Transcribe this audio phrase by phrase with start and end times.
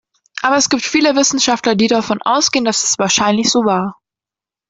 [0.41, 4.01] Aber es gibt viele Wissenschaftler, die davon ausgehen, dass es wahrscheinlich so war.